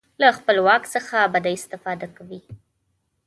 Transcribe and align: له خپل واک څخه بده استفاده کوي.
له 0.21 0.27
خپل 0.37 0.57
واک 0.67 0.83
څخه 0.93 1.17
بده 1.33 1.51
استفاده 1.57 2.07
کوي. 2.17 2.39